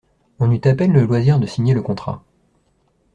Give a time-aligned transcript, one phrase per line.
[0.39, 2.23] On eut à peine le loisir de signer le contrat.